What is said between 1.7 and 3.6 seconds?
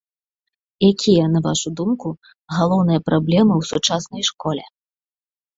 думку, галоўныя праблемы